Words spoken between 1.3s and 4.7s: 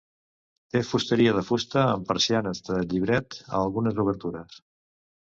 de fusta amb persianes de llibret a algunes obertures.